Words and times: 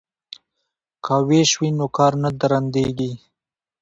که 1.05 1.15
ویش 1.27 1.51
وي 1.59 1.69
نو 1.77 1.85
کار 1.97 2.13
نه 2.23 2.29
درندیږي. 2.39 3.11